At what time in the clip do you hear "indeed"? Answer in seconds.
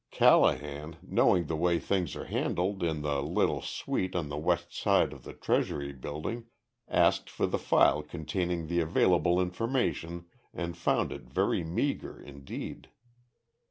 12.19-12.89